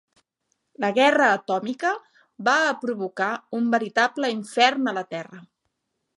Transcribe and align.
La 0.85 0.89
guerra 0.95 1.27
atòmica 1.33 1.91
va 2.47 2.57
a 2.71 2.73
provocar 2.87 3.29
un 3.59 3.69
veritable 3.77 4.33
infern 4.39 4.95
a 4.95 4.97
la 4.99 5.07
terra. 5.15 5.45